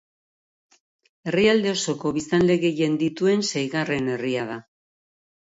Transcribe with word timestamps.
Herrialde 1.31 1.73
osoko 1.73 2.13
biztanle 2.15 2.57
gehien 2.65 2.97
dituen 3.03 3.47
seigarren 3.53 4.11
herria 4.17 4.49
da. 4.51 4.59